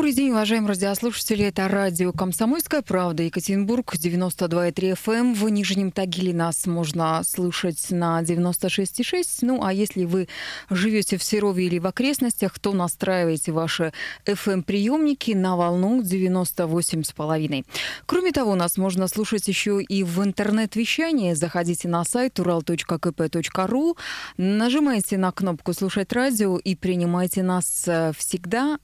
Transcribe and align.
Добрый 0.00 0.14
день, 0.14 0.30
уважаемые 0.30 0.70
радиослушатели. 0.70 1.44
Это 1.44 1.68
радио 1.68 2.10
«Комсомольская 2.10 2.80
правда», 2.80 3.22
Екатеринбург, 3.24 3.94
92,3 3.94 4.94
FM. 4.94 5.12
Эм. 5.12 5.34
В 5.34 5.46
Нижнем 5.50 5.92
Тагиле 5.92 6.32
нас 6.32 6.64
можно 6.64 7.22
слышать 7.22 7.90
на 7.90 8.22
96,6. 8.22 9.26
Ну, 9.42 9.62
а 9.62 9.74
если 9.74 10.06
вы 10.06 10.28
живете 10.70 11.18
в 11.18 11.22
Серове 11.22 11.66
или 11.66 11.78
в 11.78 11.86
окрестностях, 11.86 12.58
то 12.58 12.72
настраивайте 12.72 13.52
ваши 13.52 13.92
FM-приемники 14.24 15.32
на 15.32 15.56
волну 15.56 16.00
98,5. 16.00 17.66
Кроме 18.06 18.32
того, 18.32 18.54
нас 18.54 18.78
можно 18.78 19.06
слушать 19.06 19.46
еще 19.48 19.82
и 19.82 20.02
в 20.02 20.24
интернет-вещании. 20.24 21.34
Заходите 21.34 21.88
на 21.88 22.04
сайт 22.04 22.38
ural.kp.ru, 22.38 23.98
нажимайте 24.38 25.18
на 25.18 25.30
кнопку 25.30 25.74
«Слушать 25.74 26.10
радио» 26.14 26.56
и 26.56 26.74
принимайте 26.74 27.42
нас 27.42 27.84
э, 27.86 28.12
всегда, 28.16 28.78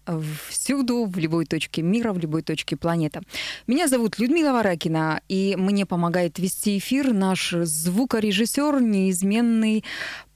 всюду, 0.50 1.06
в 1.16 1.18
любой 1.18 1.46
точке 1.46 1.82
мира, 1.82 2.12
в 2.12 2.18
любой 2.18 2.42
точке 2.42 2.76
планеты. 2.76 3.20
Меня 3.66 3.88
зовут 3.88 4.18
Людмила 4.18 4.52
Варакина, 4.52 5.20
и 5.28 5.56
мне 5.56 5.86
помогает 5.86 6.38
вести 6.38 6.78
эфир 6.78 7.12
наш 7.12 7.50
звукорежиссер, 7.50 8.80
неизменный 8.80 9.82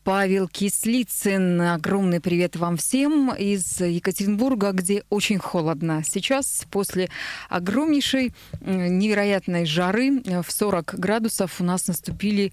Павел 0.02 0.48
Кислицын. 0.48 1.60
Огромный 1.60 2.20
привет 2.20 2.56
вам 2.56 2.78
всем 2.78 3.34
из 3.34 3.80
Екатеринбурга, 3.80 4.72
где 4.72 5.04
очень 5.10 5.38
холодно. 5.38 6.02
Сейчас, 6.04 6.64
после 6.70 7.10
огромнейшей 7.50 8.32
невероятной 8.60 9.66
жары 9.66 10.22
в 10.42 10.50
40 10.50 10.94
градусов, 10.98 11.60
у 11.60 11.64
нас 11.64 11.86
наступили 11.86 12.52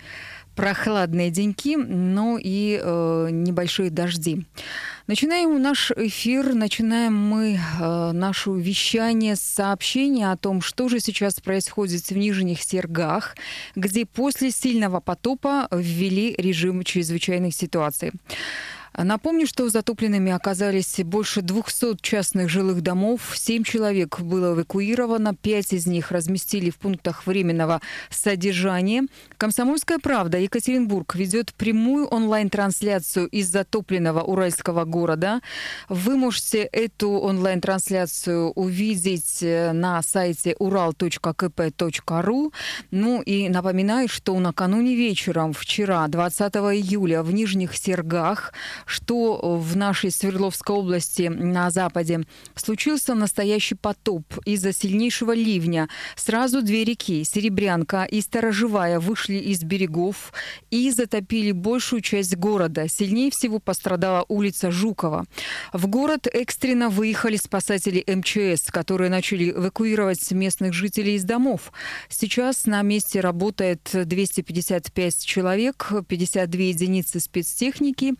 прохладные 0.57 1.29
деньки, 1.29 1.77
но 1.77 2.37
и 2.41 2.79
э, 2.81 3.27
небольшие 3.31 3.91
дожди. 3.91 4.45
Начинаем 5.07 5.61
наш 5.61 5.91
эфир, 5.91 6.53
начинаем 6.53 7.15
мы 7.15 7.57
э, 7.57 8.11
наше 8.11 8.49
вещание 8.49 9.37
с 9.37 9.39
сообщения 9.39 10.29
о 10.29 10.35
том, 10.35 10.59
что 10.61 10.89
же 10.89 10.99
сейчас 10.99 11.39
происходит 11.39 12.01
в 12.09 12.17
Нижних 12.17 12.61
Сергах, 12.61 13.37
где 13.77 14.05
после 14.05 14.51
сильного 14.51 14.99
потопа 14.99 15.69
ввели 15.71 16.35
режим 16.37 16.83
чрезвычайных 16.83 17.55
ситуаций. 17.55 18.11
Напомню, 18.97 19.45
что 19.45 19.69
затопленными 19.69 20.31
оказались 20.31 20.99
больше 21.03 21.43
200 21.43 21.97
частных 22.01 22.49
жилых 22.49 22.81
домов. 22.81 23.33
Семь 23.35 23.63
человек 23.63 24.19
было 24.19 24.53
эвакуировано, 24.53 25.35
пять 25.35 25.71
из 25.71 25.85
них 25.85 26.11
разместили 26.11 26.71
в 26.71 26.77
пунктах 26.77 27.27
временного 27.27 27.79
содержания. 28.09 29.03
«Комсомольская 29.37 29.99
правда» 29.99 30.39
Екатеринбург 30.39 31.13
ведет 31.13 31.53
прямую 31.53 32.07
онлайн-трансляцию 32.07 33.27
из 33.27 33.49
затопленного 33.49 34.21
уральского 34.21 34.83
города. 34.83 35.41
Вы 35.89 36.17
можете 36.17 36.63
эту 36.63 37.11
онлайн-трансляцию 37.11 38.49
увидеть 38.51 39.43
э, 39.43 39.73
на 39.73 40.01
сайте 40.01 40.55
ural.kp.ru. 40.59 42.53
Ну 42.89 43.21
и 43.21 43.49
напоминаю, 43.49 44.07
что 44.07 44.39
накануне 44.39 44.95
вечером, 44.95 45.53
вчера, 45.53 46.07
20 46.07 46.55
июля, 46.55 47.21
в 47.21 47.31
Нижних 47.31 47.75
Сергах 47.75 48.53
что 48.87 49.57
в 49.59 49.75
нашей 49.75 50.11
Свердловской 50.11 50.75
области 50.75 51.23
на 51.23 51.69
западе 51.69 52.21
случился 52.55 53.13
настоящий 53.13 53.75
потоп 53.75 54.23
из-за 54.45 54.73
сильнейшего 54.73 55.33
ливня. 55.33 55.89
Сразу 56.15 56.61
две 56.61 56.83
реки, 56.83 57.23
Серебрянка 57.23 58.05
и 58.05 58.21
Сторожевая, 58.21 58.99
вышли 58.99 59.35
из 59.35 59.63
берегов 59.63 60.31
и 60.71 60.89
затопили 60.91 61.51
большую 61.51 62.01
часть 62.01 62.35
города. 62.37 62.87
Сильнее 62.87 63.29
всего 63.29 63.59
пострадала 63.59 64.25
улица 64.29 64.71
Жукова. 64.71 65.25
В 65.73 65.87
город 65.87 66.27
экстренно 66.31 66.89
выехали 66.89 67.35
спасатели 67.35 68.03
МЧС, 68.07 68.71
которые 68.71 69.09
начали 69.09 69.51
эвакуировать 69.51 70.31
местных 70.31 70.73
жителей 70.73 71.15
из 71.15 71.25
домов. 71.25 71.73
Сейчас 72.09 72.65
на 72.65 72.81
месте 72.81 73.19
работает 73.19 73.89
255 73.93 75.25
человек, 75.25 75.91
52 76.07 76.61
единицы 76.61 77.19
спецтехники 77.19 78.13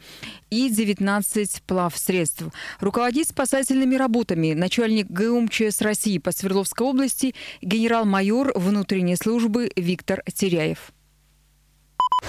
и 0.49 0.56
19 0.69 1.61
плавсредств. 1.67 2.43
Руководит 2.79 3.27
спасательными 3.27 3.95
работами 3.95 4.53
начальник 4.53 5.07
ГУМЧС 5.09 5.81
России 5.81 6.17
по 6.17 6.31
Свердловской 6.31 6.87
области 6.87 7.35
генерал-майор 7.61 8.51
внутренней 8.55 9.15
службы 9.15 9.71
Виктор 9.75 10.23
Теряев. 10.33 10.91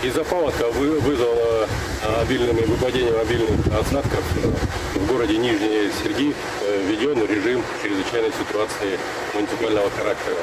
Из-за 0.03 0.23
паводка 0.23 0.71
вызвало 0.71 1.67
а, 2.05 2.23
обильными 2.23 2.61
выпадением 2.61 3.19
обильных 3.19 3.67
осадков 3.69 4.23
в 4.95 5.07
городе 5.07 5.39
Нижние 5.39 5.91
Серги 5.91 6.35
э, 6.63 6.87
введен 6.87 7.27
режим 7.27 7.63
чрезвычайной 7.83 8.31
ситуации 8.31 8.99
муниципального 9.35 9.91
характера. 9.91 10.37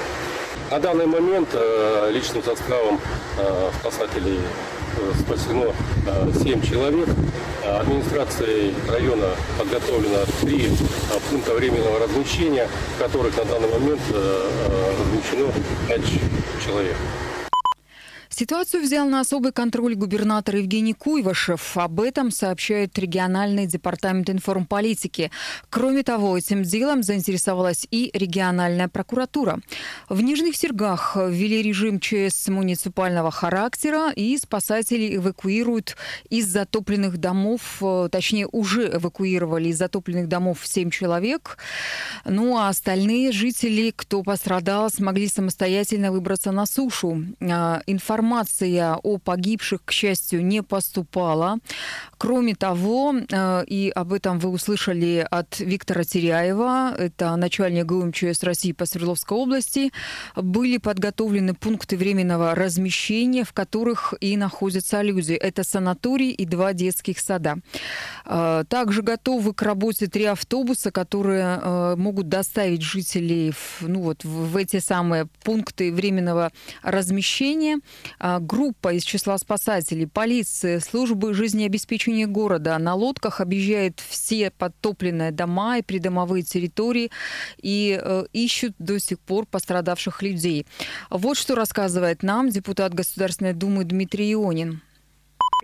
На 0.72 0.79
данный 0.79 1.06
момент 1.06 1.50
э, 1.53 2.09
личным 2.12 2.44
составом 2.44 3.00
э, 3.38 3.69
спасателей 3.79 4.40
спасено 5.19 5.74
7 6.41 6.62
человек. 6.62 7.07
Администрацией 7.65 8.73
района 8.87 9.29
подготовлено 9.57 10.19
3 10.41 10.69
пункта 11.29 11.53
временного 11.53 11.99
размещения, 11.99 12.67
в 12.95 13.01
которых 13.01 13.35
на 13.37 13.45
данный 13.45 13.67
момент 13.69 14.01
размещено 14.11 15.51
5 15.87 16.01
человек. 16.63 16.95
Ситуацию 18.38 18.84
взял 18.84 19.07
на 19.07 19.22
особый 19.22 19.53
контроль 19.53 19.96
губернатор 19.96 20.57
Евгений 20.57 20.91
Куйвашев. 20.94 21.78
Об 21.78 22.01
этом 22.01 22.31
сообщает 22.31 23.00
региональный 23.00 23.66
департамент 23.66 24.29
информполитики. 24.29 25.31
Кроме 25.69 26.03
того, 26.03 26.38
этим 26.38 26.63
делом 26.63 27.01
заинтересовалась 27.01 27.88
и 27.91 28.12
региональная 28.13 28.90
прокуратура. 28.90 29.62
В 30.09 30.19
Нижних 30.19 30.57
Сергах 30.57 31.16
ввели 31.16 31.62
режим 31.62 32.01
ЧС 32.01 32.50
муниципального 32.50 33.31
характера, 33.31 34.12
и 34.13 34.38
спасатели 34.38 35.16
эвакуируют 35.16 35.95
из 36.29 36.45
затопленных 36.47 37.19
домов, 37.19 37.62
э, 37.79 38.09
точнее, 38.12 38.50
уже 38.51 38.97
эвакуировали 38.97 39.69
из 39.69 39.78
затопленных 39.78 40.28
домов 40.28 40.59
7 40.62 40.90
человек. 40.90 41.57
Ну 42.25 42.57
а 42.57 42.68
остальные 42.68 43.31
жители, 43.31 43.94
кто 43.95 44.24
пострадал, 44.24 44.90
смогли 44.90 45.29
самостоятельно 45.29 46.12
выбраться 46.12 46.51
на 46.51 46.66
сушу. 46.66 47.24
А, 47.40 47.81
информация 47.88 48.25
информация 48.25 48.96
о 49.03 49.18
погибших, 49.18 49.86
к 49.86 49.91
счастью, 49.91 50.44
не 50.46 50.63
поступала. 50.63 51.58
Кроме 52.18 52.56
того, 52.56 53.13
э, 53.16 53.63
и 53.68 53.91
об 53.96 54.13
этом 54.13 54.40
вы 54.40 54.50
услышали 54.50 55.25
от 55.30 55.59
Виктора 55.59 56.03
Теряева, 56.03 56.96
это 56.97 57.36
начальник 57.36 57.86
ГУМЧС 57.86 58.44
России 58.44 58.72
по 58.72 58.86
Свердловской 58.86 59.38
области, 59.38 59.91
были 60.36 60.78
подготовлены 60.78 61.53
пункты 61.53 61.97
временного 61.97 62.56
размещения, 62.56 63.44
в 63.44 63.53
которых 63.53 64.13
и 64.19 64.38
находятся 64.38 65.02
люди. 65.02 65.34
Это 65.34 65.63
санаторий 65.63 66.31
и 66.31 66.46
два 66.46 66.74
детских 66.74 67.19
сада. 67.19 67.57
Э, 68.25 68.63
также 68.68 69.02
готовы 69.03 69.53
к 69.53 69.62
работе 69.62 70.07
три 70.07 70.25
автобуса, 70.25 70.92
которые 70.92 71.59
э, 71.62 71.96
могут 71.97 72.28
доставить 72.30 72.81
жителей 72.81 73.52
в, 73.52 73.88
ну 73.88 74.02
вот, 74.02 74.24
в 74.24 74.57
эти 74.57 74.80
самые 74.80 75.28
пункты 75.44 75.92
временного 75.92 76.52
размещения. 76.81 77.80
А, 78.19 78.39
группа 78.39 78.93
из 78.93 79.03
числа 79.03 79.37
спасателей, 79.37 80.07
полиции, 80.07 80.79
службы 80.79 81.33
жизнеобеспечения 81.33 82.27
города 82.27 82.77
на 82.77 82.95
лодках 82.95 83.41
объезжает 83.41 83.99
все 83.99 84.51
подтопленные 84.51 85.31
дома 85.31 85.77
и 85.77 85.81
придомовые 85.81 86.43
территории 86.43 87.12
и 87.62 88.00
э, 88.01 88.25
ищут 88.33 88.73
до 88.79 89.00
сих 89.00 89.19
пор 89.19 89.45
пострадавших 89.45 90.21
людей. 90.21 90.65
Вот 91.09 91.38
что 91.38 91.56
рассказывает 91.56 92.23
нам 92.23 92.50
депутат 92.50 92.94
Государственной 92.94 93.53
Думы 93.53 93.83
Дмитрий 93.83 94.33
Ионин. 94.33 94.81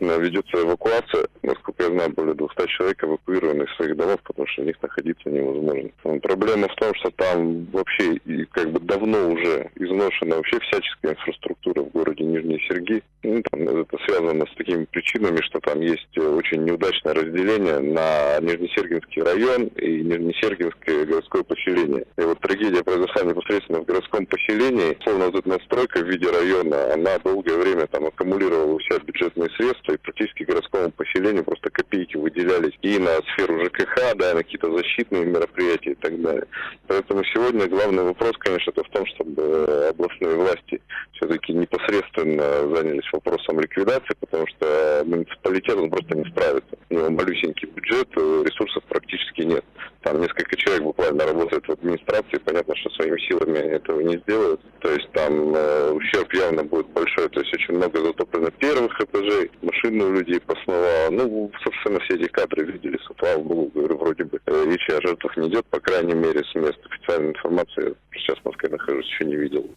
Ведется 0.01 0.61
эвакуация. 0.61 1.27
Насколько 1.43 1.83
я 1.83 1.89
знаю, 1.89 2.09
более 2.11 2.33
200 2.33 2.67
человек 2.67 3.03
эвакуированы 3.03 3.63
из 3.63 3.75
своих 3.75 3.95
домов, 3.95 4.19
потому 4.23 4.47
что 4.47 4.63
в 4.63 4.65
них 4.65 4.81
находиться 4.81 5.29
невозможно. 5.29 5.89
Проблема 6.21 6.67
в 6.67 6.75
том, 6.75 6.93
что 6.95 7.11
там 7.11 7.65
вообще 7.65 8.15
и 8.25 8.45
как 8.45 8.71
бы 8.71 8.79
давно 8.79 9.29
уже 9.29 9.69
изношена 9.75 10.37
вообще 10.37 10.59
всяческая 10.59 11.13
инфраструктура 11.13 11.83
в 11.83 11.91
городе 11.91 12.23
Нижние 12.23 12.59
Серги. 12.67 13.03
Ну, 13.23 13.43
там, 13.51 13.61
это 13.61 13.97
связано 14.07 14.45
с 14.47 14.55
такими 14.55 14.85
причинами, 14.85 15.41
что 15.41 15.59
там 15.59 15.79
есть 15.81 16.17
очень 16.17 16.63
неудачное 16.63 17.13
разделение 17.13 17.79
на 17.79 18.39
Нижнесергинский 18.39 19.21
район 19.21 19.67
и 19.77 20.01
Нижнесергинское 20.01 21.05
городское 21.05 21.43
поселение. 21.43 22.05
И 22.17 22.21
вот 22.21 22.39
трагедия 22.39 22.83
произошла 22.83 23.23
непосредственно 23.23 23.81
в 23.81 23.85
городском 23.85 24.25
поселении. 24.25 24.97
Словно 25.03 25.25
вот 25.25 25.35
эта 25.35 25.49
настройка 25.49 25.99
в 25.99 26.07
виде 26.07 26.29
района, 26.29 26.93
она 26.93 27.19
долгое 27.19 27.57
время 27.57 27.85
там 27.87 28.07
аккумулировала 28.07 28.73
у 28.73 28.79
себя 28.79 28.97
бюджетные 28.99 29.49
средства, 29.51 29.90
и 29.93 29.97
практически 29.97 30.43
городскому 30.43 30.91
поселению 30.91 31.43
просто 31.43 31.69
копейки 31.69 32.17
выделялись 32.17 32.77
и 32.81 32.97
на 32.99 33.17
сферу 33.33 33.63
ЖКХ, 33.65 34.15
да, 34.15 34.31
и 34.31 34.35
на 34.35 34.43
какие-то 34.43 34.75
защитные 34.75 35.25
мероприятия 35.25 35.91
и 35.91 35.95
так 35.95 36.21
далее. 36.21 36.45
Поэтому 36.87 37.23
сегодня 37.25 37.67
главный 37.67 38.03
вопрос, 38.03 38.33
конечно, 38.39 38.71
это 38.71 38.83
в 38.83 38.89
том, 38.89 39.05
чтобы 39.07 39.87
областные 39.89 40.35
власти 40.35 40.81
все-таки 41.13 41.53
непосредственно 41.53 42.75
занялись 42.75 43.11
вопросом 43.11 43.59
ликвидации, 43.59 44.15
потому 44.19 44.47
что 44.47 45.03
муниципалитет 45.05 45.75
он 45.75 45.89
просто 45.89 46.17
не 46.17 46.25
справится. 46.25 46.77
У 46.89 46.93
него 46.93 47.09
малюсенький 47.09 47.67
бюджет, 47.69 48.09
ресурсов 48.15 48.83
практически 48.85 49.41
нет. 49.41 49.65
Там 50.01 50.19
несколько 50.19 50.55
человек 50.57 50.83
буквально 50.83 51.25
работает 51.25 51.63
в 51.67 51.71
администрации, 51.71 52.39
понятно, 52.43 52.75
что 52.75 52.89
своими 52.91 53.19
силами 53.19 53.59
этого 53.59 54.01
не 54.01 54.17
сделают. 54.17 54.59
То 54.79 54.91
есть 54.91 55.11
там 55.11 55.53
э, 55.55 55.91
ущерб 55.91 56.33
явно 56.33 56.63
будет 56.63 56.87
большой, 56.87 57.29
то 57.29 57.39
есть 57.39 57.53
очень 57.53 57.75
много 57.75 58.01
затоплено 58.01 58.49
первых 58.51 58.99
этажей, 58.99 59.51
машины 59.61 60.05
у 60.05 60.13
людей 60.13 60.39
посновало. 60.39 61.09
Ну, 61.11 61.51
собственно, 61.63 61.99
все 61.99 62.15
эти 62.15 62.27
кадры 62.29 62.65
видели, 62.65 62.97
слава 63.19 63.43
богу, 63.43 63.71
говорю, 63.75 63.97
вроде 63.97 64.23
бы 64.23 64.39
э, 64.43 64.65
речи 64.65 64.91
о 64.91 65.01
жертвах 65.05 65.37
не 65.37 65.49
идет, 65.49 65.65
по 65.67 65.79
крайней 65.79 66.15
мере, 66.15 66.43
с 66.43 66.55
места 66.55 66.81
официальной 66.89 67.29
информации. 67.29 67.93
Сейчас 68.13 68.39
в 68.39 68.45
Москве 68.45 68.69
нахожусь, 68.69 69.05
еще 69.05 69.25
не 69.25 69.35
видел. 69.35 69.69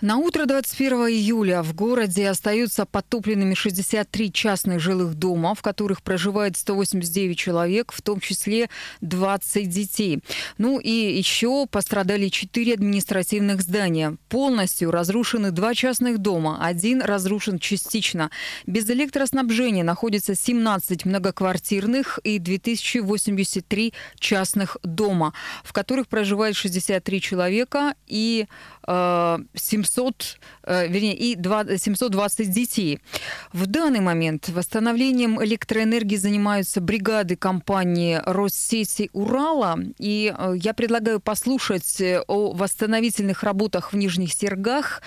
На 0.00 0.16
утро 0.16 0.46
21 0.46 1.08
июля 1.08 1.62
в 1.62 1.74
городе 1.74 2.26
остаются 2.26 2.86
подтопленными 2.86 3.52
63 3.52 4.32
частных 4.32 4.80
жилых 4.80 5.14
дома, 5.14 5.54
в 5.54 5.60
которых 5.60 6.02
проживает 6.02 6.56
189 6.56 7.36
человек, 7.36 7.92
в 7.92 8.00
том 8.00 8.18
числе 8.18 8.70
20 9.02 9.68
детей. 9.68 10.20
Ну 10.56 10.80
и 10.80 10.90
еще 10.90 11.66
пострадали 11.70 12.28
4 12.28 12.72
административных 12.72 13.60
здания. 13.60 14.16
Полностью 14.30 14.90
разрушены 14.90 15.50
два 15.50 15.74
частных 15.74 16.16
дома, 16.16 16.64
один 16.64 17.02
разрушен 17.02 17.58
частично. 17.58 18.30
Без 18.66 18.88
электроснабжения 18.88 19.84
находится 19.84 20.34
17 20.34 21.04
многоквартирных 21.04 22.20
и 22.24 22.38
2083 22.38 23.92
частных 24.18 24.78
дома, 24.82 25.34
в 25.62 25.74
которых 25.74 26.08
проживает 26.08 26.56
63 26.56 27.20
человека 27.20 27.94
и 28.06 28.46
э, 28.86 29.38
700 29.54 29.89
700, 29.90 30.38
э, 30.64 30.88
вернее, 30.88 31.16
и 31.16 31.34
720 31.34 32.50
детей. 32.50 33.00
В 33.52 33.66
данный 33.66 34.00
момент 34.00 34.48
восстановлением 34.48 35.42
электроэнергии 35.42 36.16
занимаются 36.16 36.80
бригады 36.80 37.36
компании 37.36 38.20
Россети 38.24 39.10
Урала. 39.12 39.78
И 39.98 40.32
э, 40.36 40.54
я 40.56 40.74
предлагаю 40.74 41.20
послушать 41.20 42.00
э, 42.00 42.22
о 42.26 42.52
восстановительных 42.52 43.42
работах 43.42 43.92
в 43.92 43.96
Нижних 43.96 44.32
Сергах 44.32 45.02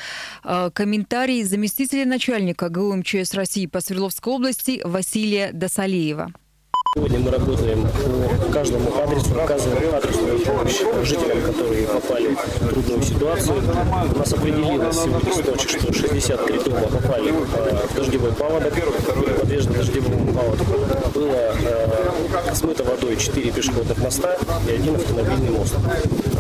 комментарий 0.74 1.44
заместителя 1.44 2.06
начальника 2.06 2.69
ГУ 2.69 2.95
МЧС 2.95 3.33
России 3.33 3.65
по 3.65 3.81
Свердловской 3.81 4.33
области 4.33 4.81
Василия 4.83 5.51
Досалеева. 5.51 6.33
Сегодня 6.95 7.17
мы 7.17 7.31
работаем 7.31 7.87
по 8.45 8.53
каждому 8.53 8.95
адресу, 9.01 9.41
оказываем 9.41 9.95
адресную 9.95 10.39
помощь 10.41 10.79
жителям, 11.01 11.41
которые 11.41 11.87
попали 11.87 12.35
в 12.35 12.69
трудную 12.69 13.01
ситуацию. 13.01 13.63
У 14.13 14.19
нас 14.19 14.31
определилось 14.31 14.95
сегодня 14.95 15.33
с 15.33 15.37
ночи, 15.37 15.67
что 15.69 15.91
63 15.91 16.59
дома 16.59 16.81
попали 16.81 17.31
в 17.31 17.95
дождевой 17.95 18.31
паводок, 18.33 18.73
подвержены 19.39 19.77
дождевому 19.77 20.33
паводку. 20.33 20.65
Было 21.15 21.55
э, 21.63 22.53
смыто 22.53 22.83
водой 22.83 23.17
4 23.17 23.51
пешеходных 23.51 23.97
моста 23.97 24.37
и 24.67 24.71
один 24.71 24.95
автомобильный 24.95 25.49
мост. 25.49 25.73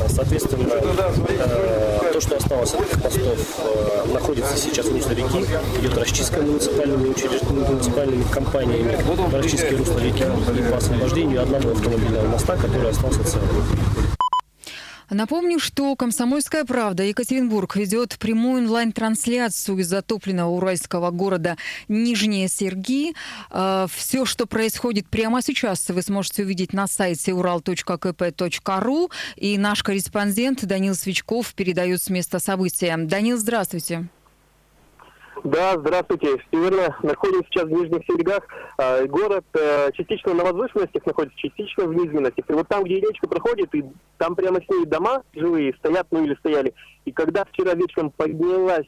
Соответственно, 0.07 0.67
э, 0.69 2.12
то, 2.13 2.21
что 2.21 2.37
осталось 2.37 2.73
от 2.75 2.81
этих 2.81 3.03
мостов, 3.03 3.39
э, 3.57 4.13
находится 4.13 4.55
сейчас 4.55 4.85
в 4.85 5.13
реки, 5.13 5.45
идет 5.79 5.97
расчистка 5.97 6.41
муниципальными, 6.41 7.09
учреждениями, 7.09 7.67
муниципальными 7.67 8.23
компаниями, 8.31 8.97
расчистки 9.35 9.73
русла 9.73 9.97
реки 9.97 10.23
и 10.23 10.71
по 10.71 10.77
освобождению 10.77 11.41
одного 11.41 11.71
автомобильного 11.71 12.27
моста, 12.27 12.55
который 12.55 12.91
остался 12.91 13.23
целым. 13.23 13.49
Напомню, 15.13 15.59
что 15.59 15.95
«Комсомольская 15.95 16.65
правда» 16.65 17.03
Екатеринбург 17.03 17.75
ведет 17.75 18.17
прямую 18.17 18.63
онлайн-трансляцию 18.63 19.77
из 19.77 19.87
затопленного 19.87 20.49
уральского 20.49 21.11
города 21.11 21.55
Нижние 21.87 22.47
Серги. 22.47 23.13
А, 23.51 23.87
Все, 23.93 24.25
что 24.25 24.47
происходит 24.47 25.07
прямо 25.07 25.41
сейчас, 25.41 25.87
вы 25.89 26.01
сможете 26.01 26.43
увидеть 26.43 26.73
на 26.73 26.87
сайте 26.87 27.31
ural.kp.ru. 27.31 29.11
И 29.35 29.57
наш 29.57 29.83
корреспондент 29.83 30.65
Данил 30.65 30.95
Свечков 30.95 31.53
передает 31.53 32.01
с 32.01 32.09
места 32.09 32.39
события. 32.39 32.97
Данил, 32.97 33.37
здравствуйте. 33.37 34.07
Да, 35.43 35.73
здравствуйте. 35.77 36.41
Северно 36.51 36.97
находимся 37.03 37.45
сейчас 37.49 37.65
в 37.65 37.71
Нижних 37.71 38.05
Серегах. 38.07 38.47
А, 38.77 39.05
город 39.05 39.43
э, 39.53 39.91
частично 39.91 40.33
на 40.33 40.45
возвышенностях 40.45 41.05
находится, 41.05 41.37
частично 41.37 41.85
в 41.85 41.93
низменностях. 41.93 42.49
И 42.49 42.53
вот 42.53 42.69
там, 42.69 42.85
где 42.85 43.01
речка 43.01 43.27
проходит, 43.27 43.75
и 43.75 43.83
там 44.17 44.35
прямо 44.35 44.61
с 44.61 44.69
ней 44.69 44.85
дома 44.85 45.21
живые 45.33 45.73
стоят, 45.79 46.07
ну 46.11 46.23
или 46.23 46.35
стояли. 46.35 46.73
И 47.03 47.11
когда 47.11 47.43
вчера 47.43 47.73
вечером 47.73 48.11
поднялась 48.11 48.87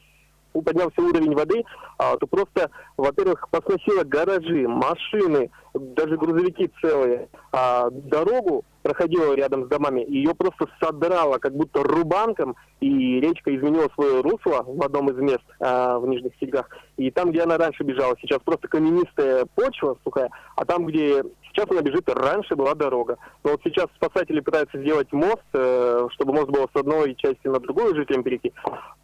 поднялся 0.52 1.02
уровень 1.02 1.34
воды, 1.34 1.62
а, 1.98 2.16
то 2.16 2.26
просто, 2.26 2.70
во-первых, 2.96 3.46
посносило 3.50 4.04
гаражи, 4.04 4.66
машины, 4.66 5.50
даже 5.74 6.16
грузовики 6.16 6.70
целые. 6.80 7.28
А 7.52 7.90
дорогу 7.90 8.64
проходила 8.86 9.34
рядом 9.34 9.64
с 9.64 9.68
домами, 9.68 10.04
ее 10.08 10.32
просто 10.32 10.66
содрало, 10.80 11.38
как 11.38 11.52
будто 11.54 11.82
рубанком, 11.82 12.54
и 12.80 13.20
речка 13.20 13.54
изменила 13.54 13.88
свое 13.94 14.20
русло 14.20 14.62
в 14.64 14.80
одном 14.84 15.10
из 15.10 15.16
мест 15.16 15.42
а, 15.58 15.98
в 15.98 16.06
Нижних 16.06 16.32
Серегах. 16.38 16.68
И 16.96 17.10
там, 17.10 17.32
где 17.32 17.42
она 17.42 17.58
раньше 17.58 17.82
бежала, 17.82 18.14
сейчас 18.20 18.38
просто 18.44 18.68
каменистая 18.68 19.46
почва 19.56 19.98
сухая, 20.04 20.30
а 20.54 20.64
там, 20.64 20.86
где 20.86 21.24
сейчас 21.56 21.70
она 21.70 21.80
бежит, 21.80 22.08
раньше 22.08 22.54
была 22.54 22.74
дорога. 22.74 23.16
Но 23.42 23.52
вот 23.52 23.60
сейчас 23.64 23.86
спасатели 23.96 24.40
пытаются 24.40 24.78
сделать 24.78 25.10
мост, 25.12 25.42
э, 25.54 26.08
чтобы 26.12 26.34
мост 26.34 26.48
был 26.48 26.68
с 26.72 26.76
одной 26.78 27.14
части 27.14 27.46
на 27.46 27.58
другую 27.58 27.94
жителям 27.96 28.22
перейти. 28.22 28.52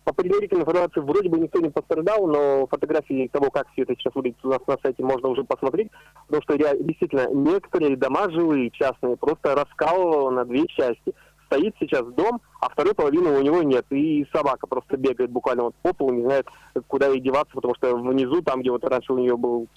По 0.04 0.12
предварительной 0.12 0.62
информации 0.62 1.00
вроде 1.00 1.28
бы 1.28 1.38
никто 1.38 1.60
не 1.60 1.70
пострадал, 1.70 2.26
но 2.26 2.66
фотографии 2.66 3.28
того, 3.32 3.50
как 3.50 3.68
все 3.72 3.82
это 3.82 3.94
сейчас 3.94 4.14
выглядит 4.14 4.44
у 4.44 4.48
нас 4.48 4.60
на 4.66 4.76
сайте, 4.82 5.02
можно 5.02 5.28
уже 5.28 5.44
посмотреть, 5.44 5.90
потому 6.26 6.42
что 6.42 6.54
я, 6.56 6.76
действительно 6.76 7.28
некоторые 7.32 7.96
дома 7.96 8.30
жилые, 8.30 8.70
частные, 8.70 9.16
просто 9.16 9.54
раскалывало 9.54 10.30
на 10.30 10.44
две 10.44 10.66
части. 10.66 11.14
Стоит 11.46 11.74
сейчас 11.78 12.06
дом, 12.14 12.40
а 12.60 12.70
второй 12.70 12.94
половины 12.94 13.28
у 13.28 13.42
него 13.42 13.62
нет. 13.62 13.84
И 13.90 14.26
собака 14.32 14.66
просто 14.66 14.96
бегает 14.96 15.30
буквально 15.30 15.64
вот 15.64 15.74
по 15.82 15.92
полу, 15.92 16.12
не 16.12 16.22
знает, 16.22 16.46
куда 16.88 17.08
ей 17.08 17.20
деваться, 17.20 17.52
потому 17.54 17.74
что 17.74 17.94
внизу, 17.94 18.40
там, 18.40 18.62
где 18.62 18.70
вот 18.70 18.82
раньше 18.84 19.12
у 19.12 19.18
нее 19.18 19.36
был 19.36 19.68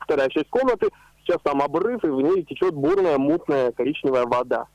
вторая 0.00 0.28
часть 0.28 0.50
комнаты, 0.50 0.90
сейчас 1.24 1.38
там 1.42 1.62
обрыв, 1.62 2.04
и 2.04 2.08
в 2.08 2.20
ней 2.20 2.44
течет 2.44 2.74
бурная, 2.74 3.18
мутная 3.18 3.72
коричневая 3.72 4.24
вода. 4.24 4.66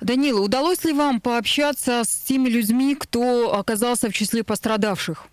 Данила, 0.00 0.40
удалось 0.40 0.84
ли 0.84 0.92
вам 0.92 1.20
пообщаться 1.20 2.02
с 2.04 2.24
теми 2.24 2.48
людьми, 2.48 2.94
кто 2.94 3.54
оказался 3.54 4.08
в 4.08 4.12
числе 4.12 4.44
пострадавших? 4.44 5.26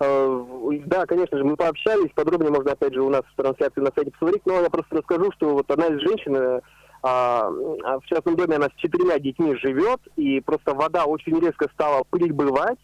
Э, 0.00 0.44
да, 0.86 1.06
конечно 1.06 1.38
же, 1.38 1.44
мы 1.44 1.56
пообщались, 1.56 2.12
подробнее 2.14 2.52
можно, 2.52 2.72
опять 2.72 2.94
же, 2.94 3.02
у 3.02 3.10
нас 3.10 3.22
в 3.32 3.36
трансляции 3.36 3.80
на 3.80 3.90
сайте 3.94 4.12
посмотреть, 4.12 4.46
но 4.46 4.60
я 4.60 4.70
просто 4.70 4.96
расскажу, 4.96 5.32
что 5.32 5.54
вот 5.54 5.70
одна 5.70 5.86
из 5.86 6.00
женщин 6.00 6.36
э, 6.36 6.60
а, 7.02 7.50
в 7.50 8.02
частном 8.06 8.36
доме 8.36 8.56
она 8.56 8.66
с 8.66 8.80
четырьмя 8.80 9.18
детьми 9.18 9.56
живет, 9.56 10.00
и 10.16 10.40
просто 10.40 10.74
вода 10.74 11.04
очень 11.04 11.38
резко 11.40 11.68
стала 11.72 12.04
прибывать, 12.10 12.78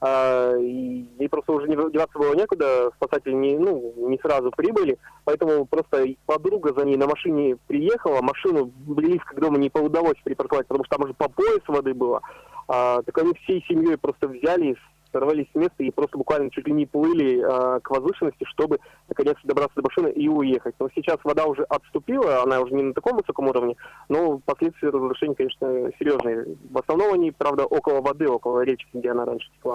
а, 0.00 0.56
и 0.56 1.28
просто 1.28 1.52
уже 1.52 1.68
не 1.68 1.74
деваться 1.74 2.18
было 2.18 2.34
некуда, 2.34 2.90
спасатели 2.96 3.32
не, 3.32 3.58
ну, 3.58 3.94
не 4.08 4.18
сразу 4.18 4.50
прибыли, 4.52 4.96
поэтому 5.24 5.66
просто 5.66 6.06
подруга 6.26 6.72
за 6.72 6.84
ней 6.84 6.96
на 6.96 7.06
машине 7.06 7.56
приехала, 7.66 8.22
машину 8.22 8.66
близко 8.66 9.34
к 9.34 9.40
дому 9.40 9.56
не 9.56 9.70
удалось 9.74 10.16
припарковать, 10.22 10.68
потому 10.68 10.84
что 10.84 10.96
там 10.96 11.04
уже 11.04 11.14
по 11.14 11.28
пояс 11.28 11.62
воды 11.66 11.94
было, 11.94 12.22
а, 12.68 13.02
так 13.02 13.18
они 13.18 13.34
всей 13.34 13.64
семьей 13.68 13.96
просто 13.96 14.28
взяли, 14.28 14.76
сорвались 15.12 15.46
с 15.52 15.54
места 15.54 15.82
и 15.82 15.90
просто 15.90 16.18
буквально 16.18 16.50
чуть 16.50 16.66
ли 16.66 16.72
не 16.72 16.86
плыли 16.86 17.40
э, 17.40 17.80
к 17.80 17.90
возвышенности, 17.90 18.44
чтобы 18.44 18.78
наконец 19.08 19.36
добраться 19.44 19.74
до 19.76 19.82
машины 19.82 20.12
и 20.12 20.28
уехать. 20.28 20.74
Но 20.78 20.88
сейчас 20.94 21.16
вода 21.24 21.46
уже 21.46 21.62
отступила, 21.64 22.42
она 22.42 22.60
уже 22.60 22.74
не 22.74 22.82
на 22.82 22.94
таком 22.94 23.16
высоком 23.16 23.48
уровне, 23.48 23.76
но 24.08 24.38
последствия 24.38 24.90
разрушений, 24.90 25.34
конечно, 25.34 25.90
серьезные. 25.98 26.46
В 26.70 26.78
основном 26.78 27.14
они, 27.14 27.30
правда, 27.30 27.64
около 27.64 28.00
воды, 28.00 28.28
около 28.28 28.60
речки, 28.62 28.88
где 28.92 29.10
она 29.10 29.24
раньше 29.24 29.48
текла. 29.56 29.74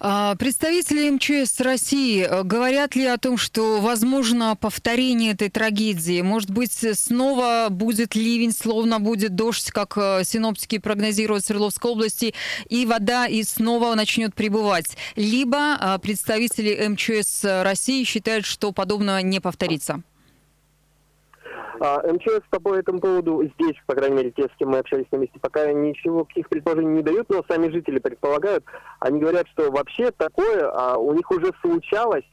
А, 0.00 0.34
представители 0.36 1.10
МЧС 1.10 1.60
России 1.60 2.24
э, 2.24 2.42
говорят 2.42 2.96
ли 2.96 3.06
о 3.06 3.18
том, 3.18 3.36
что 3.36 3.80
возможно 3.80 4.56
повторение 4.60 5.32
этой 5.32 5.48
трагедии? 5.48 6.22
Может 6.22 6.50
быть, 6.50 6.72
снова 6.72 7.68
будет 7.70 8.14
ливень, 8.14 8.52
словно 8.52 9.00
будет 9.00 9.34
дождь, 9.34 9.70
как 9.70 9.96
э, 9.96 10.24
синоптики 10.24 10.78
прогнозируют 10.78 11.44
в 11.44 11.46
Свердловской 11.46 11.90
области, 11.90 12.34
и 12.68 12.86
вода 12.86 13.26
и 13.26 13.42
снова 13.42 13.94
начнет 13.94 14.34
прибывать 14.34 14.71
существовать. 14.72 14.96
Либо 15.16 15.76
а, 15.78 15.98
представители 15.98 16.88
МЧС 16.88 17.44
России 17.62 18.04
считают, 18.04 18.44
что 18.44 18.72
подобное 18.72 19.22
не 19.22 19.40
повторится. 19.40 20.02
А, 21.80 22.00
МЧС 22.12 22.42
по 22.50 22.74
этому 22.74 23.00
поводу 23.00 23.42
здесь, 23.54 23.76
по 23.86 23.94
крайней 23.94 24.16
мере, 24.16 24.30
те, 24.30 24.44
с 24.44 24.56
кем 24.58 24.70
мы 24.70 24.78
общались 24.78 25.06
на 25.10 25.16
месте, 25.16 25.38
пока 25.40 25.72
ничего, 25.72 26.24
каких 26.24 26.48
предположений 26.48 26.96
не 26.96 27.02
дают, 27.02 27.28
но 27.28 27.44
сами 27.48 27.70
жители 27.70 27.98
предполагают. 27.98 28.64
Они 29.00 29.20
говорят, 29.20 29.48
что 29.48 29.70
вообще 29.70 30.10
такое 30.12 30.70
а, 30.70 30.96
у 30.96 31.12
них 31.14 31.30
уже 31.30 31.52
случалось 31.60 32.24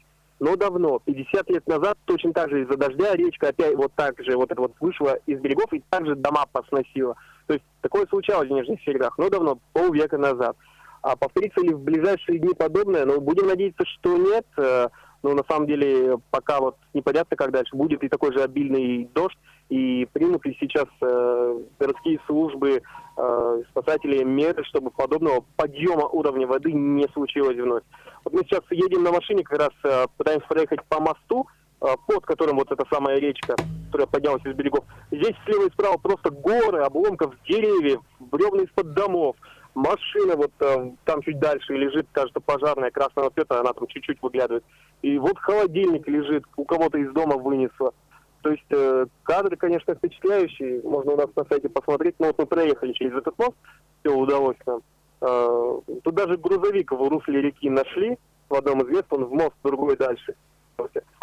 но 0.42 0.56
давно. 0.56 1.00
50 1.00 1.50
лет 1.50 1.68
назад 1.68 1.98
точно 2.06 2.32
так 2.32 2.50
же 2.50 2.64
из-за 2.64 2.78
дождя 2.78 3.14
речка 3.14 3.50
опять 3.50 3.76
вот 3.76 3.92
так 3.96 4.24
же 4.24 4.38
вот 4.38 4.50
это 4.50 4.62
вот 4.62 4.72
вышла 4.80 5.20
из 5.26 5.38
берегов 5.42 5.74
и 5.74 5.84
также 5.90 6.16
дома 6.16 6.46
посносила. 6.50 7.18
То 7.48 7.56
есть 7.56 7.66
такое 7.82 8.06
случалось 8.08 8.48
в 8.48 8.54
Нижних 8.54 8.82
Серегах, 8.84 9.18
но 9.18 9.30
давно, 9.30 9.60
полвека 9.74 10.18
назад. 10.18 10.56
А 11.02 11.16
повторится 11.16 11.62
ли 11.62 11.74
в 11.74 11.80
ближайшие 11.80 12.40
дни 12.40 12.54
подобное? 12.54 13.06
Ну, 13.06 13.22
будем 13.22 13.48
надеяться, 13.48 13.86
что 13.86 14.18
нет. 14.18 14.46
Э, 14.58 14.88
но 15.24 15.34
на 15.34 15.44
самом 15.50 15.68
деле 15.68 16.18
пока 16.32 16.60
вот 16.60 16.78
непонятно, 16.94 17.36
как 17.36 17.52
дальше. 17.52 17.76
Будет 17.76 18.04
и 18.04 18.10
такой 18.10 18.34
же 18.34 18.42
обильный 18.42 19.10
дождь, 19.14 19.38
и 19.70 20.08
примут 20.14 20.46
ли 20.46 20.56
сейчас 20.60 20.88
э, 21.02 21.60
городские 21.80 22.20
службы, 22.26 22.82
э, 23.18 23.64
спасатели 23.72 24.24
меры, 24.24 24.64
чтобы 24.66 24.92
подобного 24.92 25.44
подъема 25.58 26.08
уровня 26.08 26.48
воды 26.48 26.72
не 26.72 27.08
случилось 27.14 27.58
вновь. 27.58 27.84
Вот 28.24 28.34
мы 28.34 28.42
сейчас 28.44 28.62
едем 28.72 29.04
на 29.04 29.12
машине, 29.12 29.44
как 29.44 29.60
раз 29.60 29.72
э, 29.84 30.08
пытаемся 30.18 30.48
проехать 30.48 30.84
по 30.88 31.00
мосту, 31.00 31.48
э, 31.82 31.86
под 32.08 32.26
которым 32.26 32.58
вот 32.58 32.72
эта 32.72 32.86
самая 32.92 33.18
речка, 33.20 33.56
которая 33.88 34.08
поднялась 34.08 34.46
из 34.46 34.56
берегов. 34.56 34.86
Здесь 35.12 35.36
слева 35.46 35.68
и 35.68 35.72
справа 35.72 35.98
просто 35.98 36.32
горы, 36.32 36.80
обломков 36.80 37.34
деревьев, 37.48 38.02
бревна 38.20 38.64
из-под 38.64 38.94
домов. 38.94 39.36
Машина 39.76 40.36
вот 40.36 40.52
там 40.58 41.22
чуть 41.22 41.40
дальше 41.40 41.74
лежит, 41.74 42.08
кажется, 42.12 42.40
пожарная 42.40 42.92
красного 42.92 43.30
цвета, 43.32 43.60
она 43.60 43.74
там 43.74 43.88
чуть-чуть 43.88 44.22
выглядывает. 44.22 44.64
И 45.02 45.18
вот 45.18 45.38
холодильник 45.40 46.08
лежит, 46.08 46.44
у 46.58 46.66
кого-то 46.66 46.98
из 46.98 47.12
дома 47.14 47.38
вынесло. 47.38 47.94
То 48.42 48.52
есть 48.52 48.66
э, 48.70 49.06
кадры, 49.24 49.56
конечно, 49.58 49.96
впечатляющие, 49.96 50.82
можно 50.84 51.14
у 51.14 51.18
нас 51.18 51.28
на 51.36 51.46
сайте 51.46 51.70
посмотреть. 51.70 52.16
Но 52.20 52.28
вот 52.28 52.38
мы 52.38 52.46
проехали 52.46 52.94
через 52.94 53.14
этот 53.14 53.38
мост, 53.38 53.56
все 54.02 54.14
удалось 54.14 54.58
нам. 54.66 54.82
Э, 55.22 55.80
тут 56.04 56.16
даже 56.16 56.38
грузовик 56.38 56.92
в 56.92 57.08
русле 57.08 57.42
реки 57.42 57.70
нашли 57.70 58.18
в 58.50 58.56
одном 58.56 58.82
из 58.82 58.90
мест, 58.90 59.06
он 59.10 59.26
в 59.26 59.34
мост, 59.34 59.56
другой 59.64 59.98
дальше. 59.98 60.36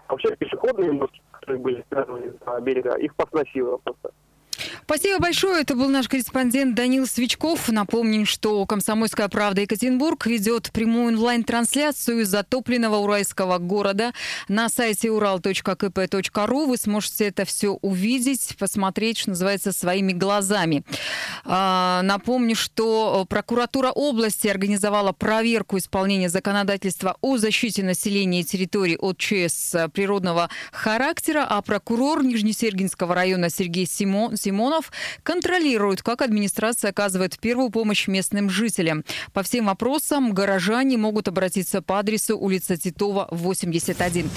Вообще 0.08 0.36
пешеходные 0.36 0.92
мостки, 0.92 1.20
которые 1.32 1.58
были 1.58 1.84
связаны 1.88 2.32
на 2.44 2.60
берега, 2.60 2.96
их 2.96 3.14
посносило 3.16 3.78
просто. 3.78 4.12
Спасибо 4.84 5.18
большое. 5.18 5.62
Это 5.62 5.74
был 5.74 5.88
наш 5.88 6.08
корреспондент 6.08 6.74
Данил 6.74 7.06
Свечков. 7.06 7.68
Напомним, 7.68 8.26
что 8.26 8.64
«Комсомольская 8.66 9.28
правда» 9.28 9.62
Екатеринбург 9.62 10.26
ведет 10.26 10.70
прямую 10.72 11.08
онлайн-трансляцию 11.08 12.20
из 12.20 12.28
затопленного 12.28 12.96
уральского 12.96 13.58
города 13.58 14.12
на 14.48 14.68
сайте 14.68 15.08
ural.kp.ru. 15.08 16.66
Вы 16.66 16.76
сможете 16.76 17.26
это 17.26 17.44
все 17.44 17.70
увидеть, 17.82 18.56
посмотреть, 18.58 19.18
что 19.18 19.30
называется, 19.30 19.72
своими 19.72 20.12
глазами. 20.12 20.84
А, 21.44 22.02
напомню, 22.02 22.56
что 22.56 23.26
прокуратура 23.28 23.90
области 23.90 24.48
организовала 24.48 25.12
проверку 25.12 25.78
исполнения 25.78 26.28
законодательства 26.28 27.16
о 27.20 27.38
защите 27.38 27.82
населения 27.82 28.40
и 28.40 28.44
территории 28.44 28.96
от 29.00 29.18
ЧС 29.18 29.74
природного 29.92 30.48
характера, 30.72 31.46
а 31.48 31.62
прокурор 31.62 32.24
Нижнесергинского 32.24 33.14
района 33.14 33.50
Сергей 33.50 33.86
Симон, 33.86 34.36
Симонов 34.56 34.90
контролирует, 35.22 36.02
как 36.02 36.22
администрация 36.22 36.90
оказывает 36.90 37.38
первую 37.38 37.68
помощь 37.68 38.08
местным 38.08 38.48
жителям. 38.48 39.04
По 39.34 39.42
всем 39.42 39.66
вопросам 39.66 40.32
горожане 40.32 40.96
могут 40.96 41.28
обратиться 41.28 41.82
по 41.82 41.98
адресу 41.98 42.38
улица 42.38 42.78
Титова, 42.78 43.28
81. 43.30 44.30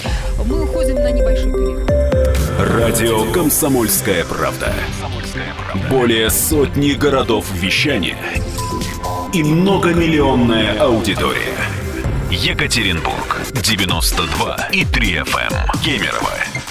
Мы 0.44 0.64
уходим 0.64 0.96
на 0.96 1.10
небольшой 1.10 1.52
перерыв. 1.52 1.88
Радио 2.58 3.32
«Комсомольская 3.32 4.24
правда». 4.26 4.74
Более 5.88 6.28
сотни 6.28 6.92
городов 6.92 7.50
вещания 7.54 8.18
и 9.32 9.42
многомиллионная 9.42 10.78
аудитория. 10.80 11.56
Екатеринбург 12.30 13.40
92 13.54 14.68
и 14.72 14.84
3 14.84 15.14
FM. 15.14 15.52
Эм. 15.52 15.82
Кемерово 15.82 16.30